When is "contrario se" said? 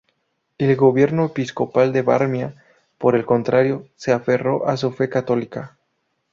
3.23-4.11